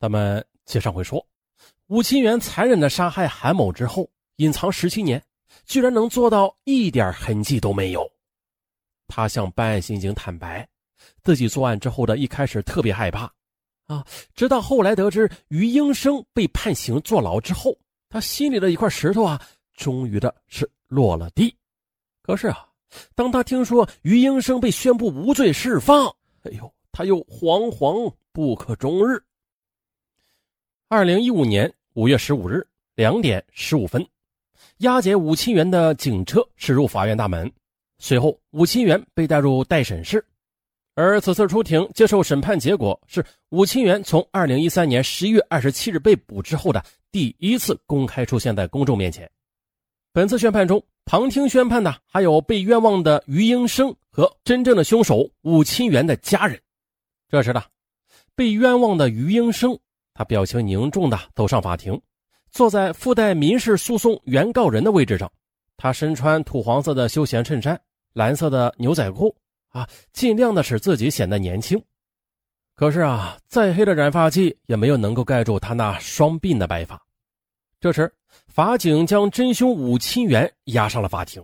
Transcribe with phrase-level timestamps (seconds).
[0.00, 1.26] 咱们接上回说，
[1.88, 5.20] 吴清源残忍的杀害韩某之后，隐藏十七年，
[5.66, 8.08] 居然能做到一点痕迹都没有。
[9.08, 10.68] 他向办案刑警坦白，
[11.24, 13.28] 自己作案之后的一开始特别害怕，
[13.86, 14.06] 啊，
[14.36, 17.76] 直到后来得知于英生被判刑坐牢之后，
[18.08, 19.42] 他心里的一块石头啊，
[19.74, 21.52] 终于的是落了地。
[22.22, 22.68] 可是啊，
[23.16, 26.06] 当他听说于英生被宣布无罪释放，
[26.44, 29.20] 哎呦，他又惶惶不可终日。
[30.90, 34.02] 二零一五年五月十五日两点十五分，
[34.78, 37.52] 押解武清源的警车驶入法院大门，
[37.98, 40.24] 随后武清源被带入待审室。
[40.94, 49.30] 而此次出庭接受审判结果是武清源从二零一三年十一月二十七日被捕之后的第一次公开出现在公众面前。
[50.14, 56.58] 本次宣判中，旁听宣判的还有被冤枉的于英生和真正的凶手武清源的家人。
[57.28, 57.62] 这时呢，
[58.34, 59.78] 被冤枉的于英生。
[60.18, 61.96] 他表情凝重的走上法庭，
[62.50, 65.30] 坐在附带民事诉讼原告人的位置上。
[65.76, 67.80] 他身穿土黄色的休闲衬衫、
[68.14, 69.32] 蓝色的牛仔裤，
[69.68, 71.80] 啊，尽量的使自己显得年轻。
[72.74, 77.00] 可是啊，再黑的染发剂也没有能够盖住他那双鬓的白发。
[77.80, 78.12] 这时，
[78.48, 81.40] 法警将真凶武清元押上了法庭，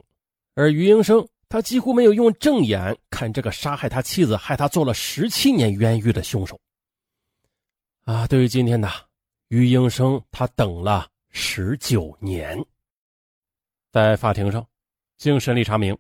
[0.56, 6.58] 而于英生他几乎没有用正眼看这个杀害他妻子、害他坐了十七年冤狱的凶手。
[8.04, 8.86] 啊，对于今天的
[9.48, 12.62] 于英生，他等了十九年。
[13.90, 14.66] 在法庭上，
[15.16, 15.96] 经审理查明，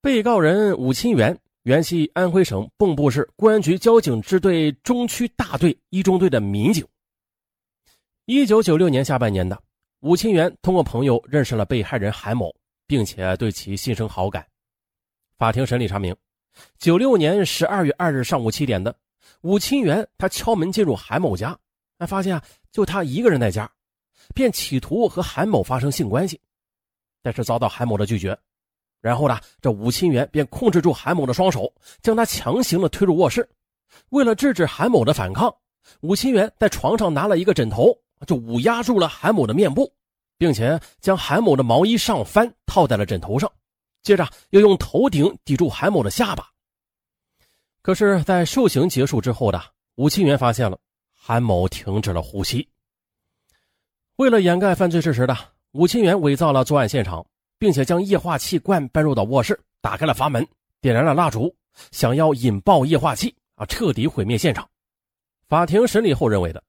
[0.00, 6.84] 被告人武清源原系安徽省蚌埠市公安局交警支队中区大队一中队的民警。
[8.24, 9.56] 一九九六年下半年的，
[10.00, 12.52] 武清源通过朋友认识了被害人韩某，
[12.84, 14.44] 并且对其心生好感。
[15.38, 16.16] 法庭审理查明，
[16.78, 18.92] 九六年十二月二日上午七点的。
[19.42, 21.56] 武清源他敲门进入韩某家，
[21.98, 23.70] 他发现啊，就他一个人在家，
[24.34, 26.40] 便企图和韩某发生性关系，
[27.22, 28.36] 但是遭到韩某的拒绝。
[29.00, 31.70] 然后呢，这武清源便控制住韩某的双手，
[32.00, 33.46] 将他强行的推入卧室。
[34.08, 35.54] 为了制止韩某的反抗，
[36.00, 37.94] 武清源在床上拿了一个枕头，
[38.26, 39.92] 就捂压住了韩某的面部，
[40.38, 43.50] 并且将韩某的毛衣上翻套在了枕头上，
[44.02, 46.50] 接着又用头顶抵住韩某的下巴。
[47.84, 49.62] 可是，在受刑结束之后的
[49.96, 50.78] 武清源发现了
[51.12, 52.66] 韩某停止了呼吸。
[54.16, 55.36] 为了掩盖犯罪事实的
[55.72, 57.26] 武清源伪造了作案现场，
[57.58, 60.48] 并且将液化气罐搬入到卧室，打开了阀门，
[60.80, 61.54] 点燃了蜡烛，
[61.90, 64.66] 想要引爆液化气啊，彻底毁灭现场。
[65.46, 66.64] 法庭审理后认为的，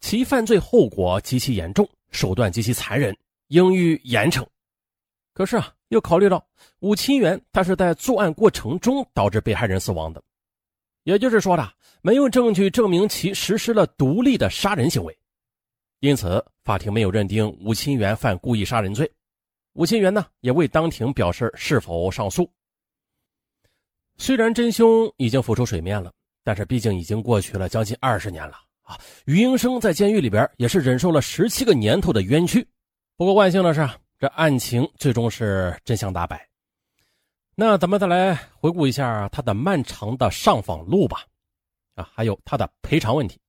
[0.00, 3.14] 其犯罪后果极其严重，手段极其残忍，
[3.48, 4.42] 应予严惩。
[5.34, 6.42] 可是啊，又考虑到
[6.78, 10.22] 武清源他是在作案过程中导致被害人死亡的。
[11.06, 11.72] 也就是说的，
[12.02, 15.16] 没有证据证明其实施了独立的杀人行为，
[16.00, 19.08] 因此法庭没有认定吴清源犯故意杀人罪。
[19.74, 22.50] 吴清源呢，也未当庭表示是否上诉。
[24.16, 26.12] 虽然真凶已经浮出水面了，
[26.42, 28.98] 但是毕竟已经过去了将近二十年了啊！
[29.26, 32.66] 于英生在监狱里边也是忍受了十七个年头的冤屈。
[33.16, 33.88] 不过万幸的是，
[34.18, 36.44] 这案情最终是真相大白。
[37.58, 41.24] 那咱们再来回顾一下他的漫长的上访路吧，
[41.94, 43.40] 啊，还有他的赔偿问题。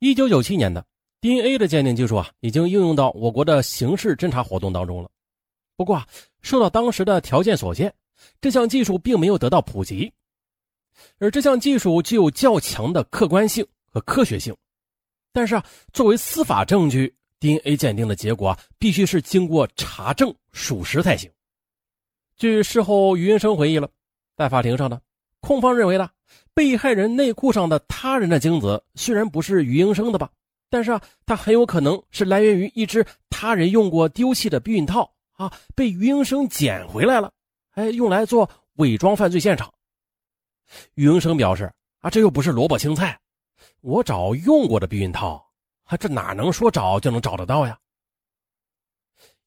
[0.00, 0.84] 一九九七年的
[1.22, 5.08] DNA 的鉴定技术啊，已经应用到我国的刑事侦查活动当中了。
[5.76, 6.06] 不过啊，
[6.42, 7.90] 受到当时的条件所限，
[8.38, 10.12] 这项技术并没有得到普及。
[11.18, 14.54] 而这项技术具有较强的客观性和科学性，
[15.32, 15.64] 但是啊，
[15.94, 21.30] 作为司法证据，DNA 鉴定的结果啊必须是经过查证属实才行。
[22.36, 23.88] 据事后于英生回忆了，
[24.36, 25.00] 在法庭上呢，
[25.40, 26.10] 控方认为呢，
[26.52, 30.30] 被害人内裤上的他人的精子虽然不是于英生的吧，
[30.68, 37.32] 但是啊，他很有可能是来源于一只他人用过丢弃的避孕套啊，被于英生捡回来了，
[37.70, 39.72] 哎，用来做伪装犯罪现场。
[40.92, 43.18] 于英生表示啊，这又不是萝卜青菜，
[43.80, 45.42] 我找用过的避孕套，
[45.84, 47.78] 啊，这哪能说找就能找得到呀？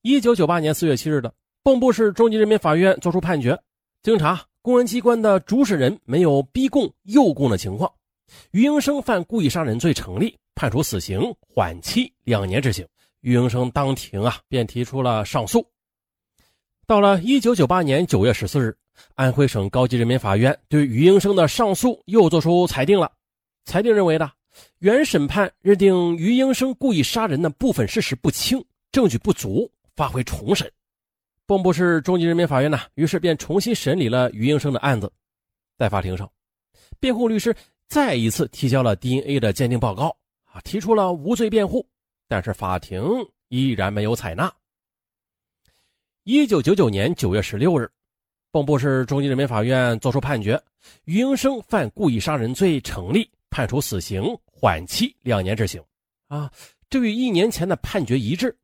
[0.02, 1.32] 一九九八年四月七日的。
[1.64, 3.60] 蚌埠市中级人民法院作出判决：
[4.02, 7.92] 经查，公安机关的主审人没有逼供、诱供的情况，
[8.52, 11.22] 于英生犯故意杀人罪成立，判处死刑，
[11.54, 12.88] 缓期两年执行。
[13.22, 15.66] 于英生当庭啊，便提出了上诉。
[16.88, 18.76] 到了一九九八年九月十四日，
[19.16, 23.12] 安徽省高级人民法院对于英生的上诉又作出裁定了。
[23.66, 24.32] 裁定认为的，
[24.80, 28.64] 原审判认定于英生故意杀人的部分事实不清，
[28.94, 30.72] 证据不足，发回重审。
[31.50, 35.12] 蚌埠市中级人民法院呢，于是便重新审理了于英生的案子。
[35.80, 36.32] 在法庭上，
[37.00, 37.56] 辩护律师
[37.88, 41.84] 再一次提交了 DNA 的鉴定报告啊，提出了无罪辩护，
[42.28, 43.04] 但是法庭
[43.48, 44.54] 依然没有采纳。
[46.24, 47.90] 一九九九年九月十六日，
[48.52, 50.62] 蚌埠市中级人民法院作出判决，
[51.06, 55.84] 于英生犯故意杀人罪成立，判处死刑，缓期两年执行。
[56.28, 56.52] 啊，
[56.92, 58.56] 这与一年前的判决一致。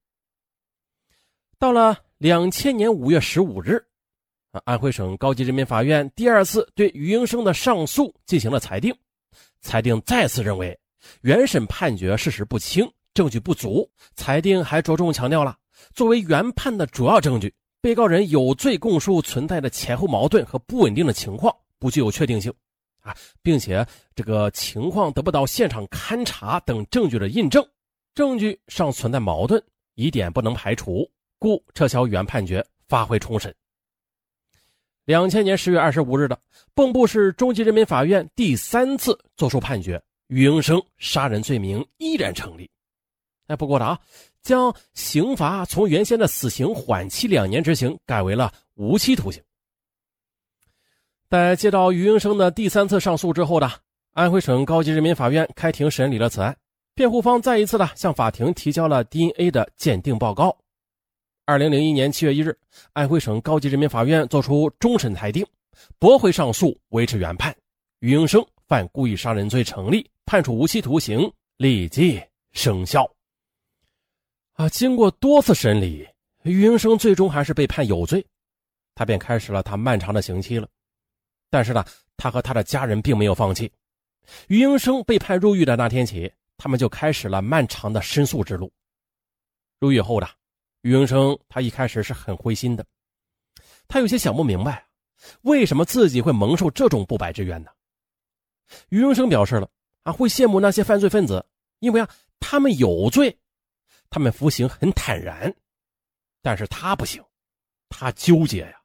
[1.57, 3.75] 到了两千年五月十五日，
[4.51, 8.95] 啊，安徽省高级人民法院第二次对于英生的上诉进行了裁定，
[9.59, 10.79] 裁定再次认为
[11.21, 13.89] 原审判决事实不清，证据不足。
[14.15, 15.57] 裁定还着重强调了，
[15.93, 22.53] 作为原判的主要证据，被告人有罪供述存在的前后矛盾和不稳定的情况，不具有确定性，
[23.01, 23.85] 啊，并且
[24.15, 27.61] 这个情况得不到现场勘查等证据的印证，
[28.13, 29.61] 证据尚存在矛盾，
[29.95, 31.05] 疑点不能排除。
[31.45, 33.53] 故撤销原判决，发回重审。
[35.03, 36.35] 两千年十月二十五日的
[36.75, 42.67] 蚌埠市中级人民法院第三次作出判决，于英生杀人罪名依然成立。
[43.45, 43.99] 哎，不过的啊，
[44.41, 49.39] 将刑罚从原先的死刑缓期两年执行，改为了无期徒刑。
[51.29, 53.71] 在接到于英生的第三次上诉之后的
[54.13, 56.57] 安徽省高级人民法院开庭审理了此案，
[56.95, 60.57] 辩护方再一次的向法庭提交了 DNA 的鉴定报告。
[61.47, 62.57] 二零零一年七月一日，
[62.93, 65.45] 安徽省高级人民法院作出终审裁定，
[65.99, 67.55] 驳回上诉，维持原判。
[67.99, 72.19] 于英生犯故意杀人罪成立，判处无期徒刑，立即
[72.53, 73.07] 生效。
[74.53, 76.07] 啊，经过多次审理，
[76.41, 78.25] 于英生最终还是被判有罪，
[78.95, 80.67] 他便开始了他漫长的刑期了。
[81.51, 81.85] 但是呢，
[82.17, 83.71] 他和他的家人并没有放弃。
[84.47, 88.73] 于英生被判入狱的那天起，他们就开始了漫长的申诉之路。
[89.79, 90.27] 入狱后的。
[90.85, 92.85] 于英生他一开始是很灰心的，
[93.87, 94.85] 他有些想不明白，
[95.41, 97.71] 为什么自己会蒙受这种不白之冤呢？
[98.89, 99.67] 于英生表示了
[100.03, 101.43] 啊，会羡慕那些犯罪分子，
[101.79, 102.07] 因为啊，
[102.39, 103.35] 他们有罪，
[104.11, 105.51] 他们服刑很坦然，
[106.43, 107.19] 但是他不行，
[107.89, 108.79] 他纠结呀。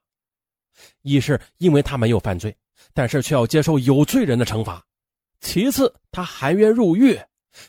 [1.03, 2.56] 一是因为他没有犯罪，
[2.94, 4.82] 但是却要接受有罪人的惩罚；
[5.43, 7.20] 其次，他含冤入狱，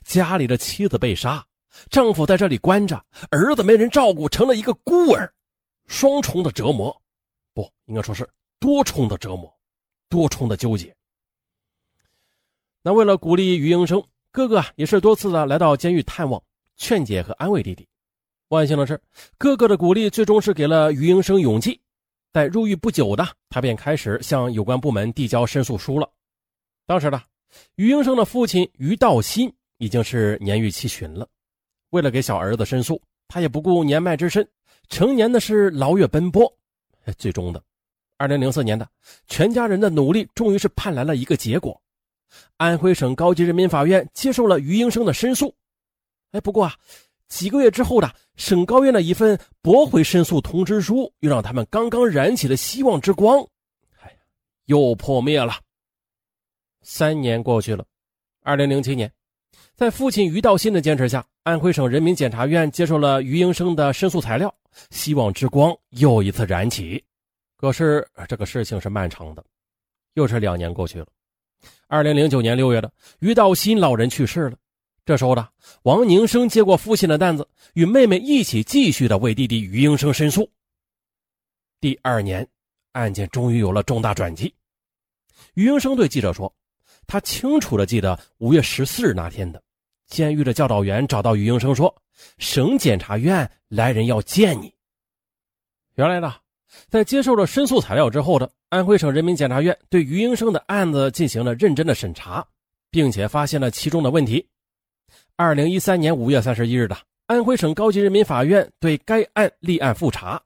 [0.05, 1.45] 家里的妻子被杀。
[1.89, 5.31] 丈夫在这里关着，儿子没人照顾，成了一个孤儿，
[5.87, 7.01] 双重的折磨，
[7.53, 8.29] 不应该说是
[8.59, 9.51] 多重的折磨，
[10.09, 10.95] 多重的纠结。
[12.81, 16.41] 那为了鼓励于英生，哥哥也是多次的来到监狱探望、
[16.77, 17.87] 劝解和安慰弟弟。
[18.49, 18.99] 万幸的是，
[19.37, 21.79] 哥哥的鼓励最终是给了于英生勇气。
[22.33, 26.09] 在入狱不久的他便开始向有关部门递交申诉书了。
[26.85, 27.21] 当时呢，
[27.75, 31.27] 于英生的父亲于道新已经是年逾七旬了。
[31.91, 34.45] 为了给小儿子申诉，他也不顾年迈之身，
[34.89, 36.51] 成年的是劳月奔波。
[37.17, 37.63] 最终的，
[38.17, 38.87] 二零零四年的，
[39.27, 41.81] 全家人的努力终于是盼来了一个结果。
[42.57, 45.53] 安徽省高级人民法院接受了于英生的申诉。
[46.31, 46.73] 哎，不过啊，
[47.27, 53.45] 几个月之后的省高院的一份驳回申诉通知书，又让他们刚刚燃起的希望之光，
[53.99, 54.17] 哎，
[54.65, 55.55] 又破灭了。
[56.83, 57.85] 三年过去了，
[58.43, 59.11] 二零零七年。
[59.81, 64.53] 在父亲于道新的坚持下，安徽省人民检察院接受了于英生的申诉材料，
[64.91, 67.03] 希望之光又一次燃起。
[67.57, 69.43] 可是这个事情是漫长的，
[70.13, 71.07] 又是两年过去了。
[71.87, 74.57] 二零零九年六月的，于道新老人去世了。
[75.03, 75.49] 这时候的
[75.81, 80.47] 王宁生接过父亲的担子，与妹妹一起继续的为弟弟于英生申诉。
[81.79, 82.47] 第二年，
[82.91, 84.53] 案件终于有了重大转机。
[85.55, 86.53] 于英生对记者说
[87.07, 89.59] ：“他清楚的记得五月十四日那天的。”
[90.11, 91.95] 监狱的教导员找到于英生说
[92.37, 94.71] ：“省检察院来人要见你。”
[95.95, 96.35] 原来呢，
[96.89, 102.45] 在接受了申诉材料之后的安徽省人民检察院对于英生的案子进行了认真的审查，
[102.91, 104.45] 并且发现了其中的问题。
[105.37, 110.41] 二零一三年五月三十一日的安徽省高级人民法院对该案立案复查。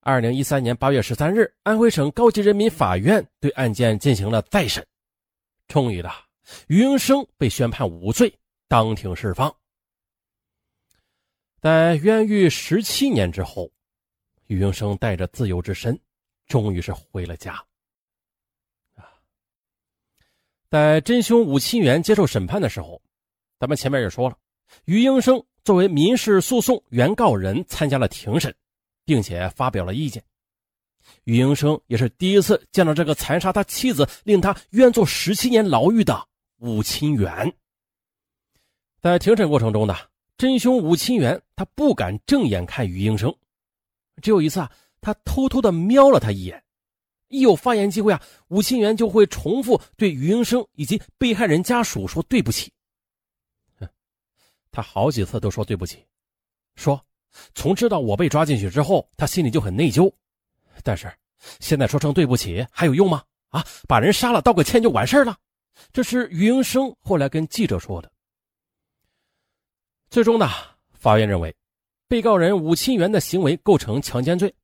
[0.00, 4.84] 二零一三年八月十三日，安徽省高级人民法院对案件进行了再审。
[5.66, 6.10] 终于的，
[6.66, 8.30] 于英生被宣判无罪。
[8.66, 9.54] 当庭释放，
[11.60, 13.70] 在冤狱十七年之后，
[14.46, 15.98] 于英生带着自由之身，
[16.46, 17.54] 终于是回了家。
[18.96, 19.04] 啊，
[20.70, 23.00] 在真凶武清元接受审判的时候，
[23.58, 24.36] 咱们前面也说了，
[24.86, 28.54] 于英生作为民事诉讼原告人参加了庭审，
[29.04, 30.24] 并且发表了意见。
[31.24, 37.54] 于英生也是第一次见到这个残杀他妻子、令他冤坐十七年牢狱的武清元。
[39.04, 39.94] 在庭审过程中呢，
[40.38, 43.36] 真凶武清元他不敢正眼看于英生，
[44.22, 46.64] 只有一次啊，他偷偷的瞄了他一眼，
[47.28, 52.72] 一有发言机会啊，吴清源就会重复对余英生以及被害人家属说对不起。
[54.72, 56.02] 他好几次都说对不起，
[56.74, 56.98] 说
[57.54, 60.10] 从知道我被抓进去之后，他心里就很内疚。
[60.82, 61.12] 但是
[61.60, 63.22] 现在说声对不起还有用吗？
[63.50, 65.36] 啊，把人杀了道个歉就完事了。
[65.92, 68.10] 这是余英生后来跟记者说的。
[70.14, 70.48] 最终呢，
[70.92, 71.52] 法院认为，
[72.06, 74.54] 被告人武清源的行为构成强奸罪，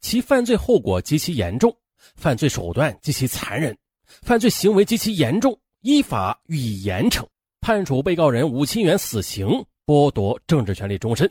[0.00, 1.72] 其犯罪后果极其严重，
[2.16, 7.24] 犯罪手段极其残忍，犯罪行为极其严重，依法予以严惩，
[7.60, 9.46] 判处被告人武清源死刑，
[9.86, 11.30] 剥夺政治权利终身。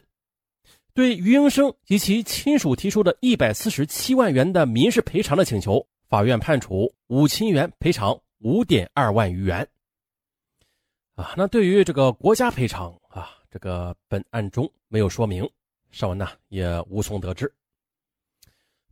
[0.94, 8.18] 对余英生及其亲属提出的一百四十七万元的民事赔偿的请求，法院判处武清源赔偿。
[8.40, 9.68] 五点二万余元，
[11.16, 15.50] 啊，那对于这个国家赔偿啊，这个本案中没有说明，
[15.90, 17.50] 尚文呢也无从得知。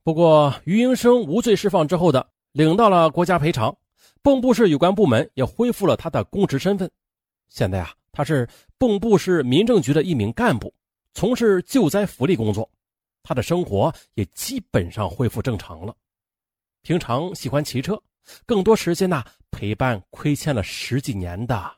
[0.03, 3.75] 不过于英生无罪释放之后的，领到了国家赔偿，
[4.23, 6.89] 蚌埠市有关部门也恢复了他的公职身份。
[7.49, 8.47] 现在啊，他是
[8.79, 10.73] 蚌埠市民政局的一名干部，
[11.13, 12.71] 从事救灾福利工作，
[13.21, 15.93] 他的生活也基本上恢复正常了。
[16.83, 18.01] 平常喜欢骑车。
[18.45, 21.69] 更多时间呢，陪伴亏欠了十几年的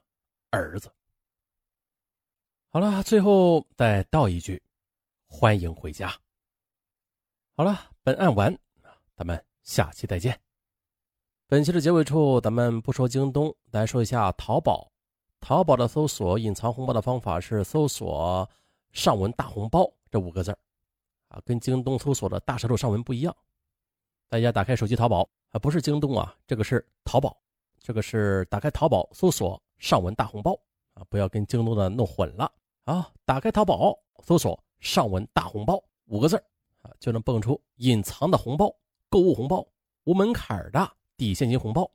[0.52, 0.88] 儿子。
[2.76, 4.62] 好了，最后再道一句，
[5.28, 6.14] 欢迎回家。
[7.56, 8.54] 好了，本案完，
[9.16, 10.38] 咱们下期再见。
[11.48, 14.92] 本期的结尾处，咱们不说京东，来说一下淘宝。
[15.40, 18.46] 淘宝的搜索隐藏红包的方法是搜索
[18.92, 20.52] “上文大红包”这五个字
[21.30, 23.34] 啊，跟京东搜索的大舌头上文不一样。
[24.28, 25.26] 大家打开手机淘宝。
[25.52, 27.42] 啊，不是京东啊，这个是淘宝，
[27.80, 30.60] 这个是打开淘宝搜索“上文大红包”
[30.94, 32.52] 啊，不要跟京东的弄混了
[32.86, 33.12] 啊。
[33.26, 36.38] 打开淘宝搜索“上文大红包”五个字
[36.82, 38.74] 啊，就能蹦出隐藏的红包、
[39.10, 39.68] 购物红包、
[40.06, 41.90] 无门槛的抵现金红包。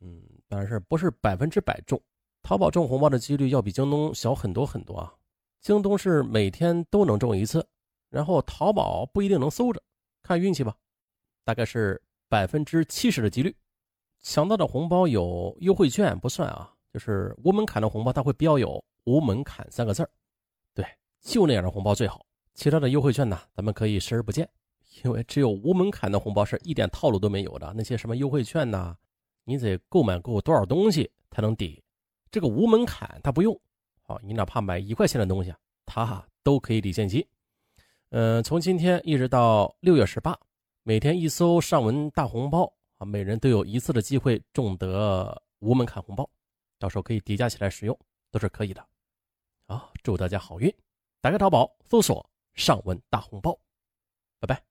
[0.00, 2.00] 嗯，但是不是百分之百中，
[2.42, 5.14] 淘宝中红包的几率要比京东小很多很多啊。
[5.60, 7.66] 京东是每天都能中一次，
[8.10, 9.82] 然后淘宝不一定能搜着，
[10.22, 10.76] 看运气吧，
[11.44, 12.00] 大概是。
[12.26, 13.54] 百分之七十的几率，
[14.20, 20.08] 抢到的红包有优惠券不算啊，就是无门槛的红包，它会标有“无门槛”三个字对，
[21.24, 22.24] 就那样的红包最好。
[22.54, 24.48] 其他的优惠券呢，咱们可以视而不见，
[25.02, 27.72] 因为只有无门槛的红包是一点套路都没有的。
[27.74, 28.96] 那些什么优惠券呢，
[29.44, 31.82] 你得购买够多少东西才能抵。
[32.30, 33.58] 这个无门槛它不用，
[34.02, 35.52] 好，你哪怕买一块钱的东西，
[35.84, 37.26] 它都可以抵现金。
[38.10, 40.38] 嗯，从今天一直到六月十八。
[40.86, 46.28] 每天一搜上文大红包啊，每人都有一次的机会中得无门槛红包，
[46.78, 47.98] 到时候可以叠加起来使用，
[48.30, 48.86] 都是可以的。
[49.66, 50.70] 好，祝大家好运！
[51.24, 53.58] 打开淘宝搜索上文大红包，
[54.40, 54.62] 拜拜。